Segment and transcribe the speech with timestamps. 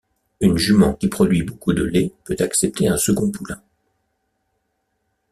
[0.39, 3.61] Une jument qui produit beaucoup de lait peut accepter un second poulain.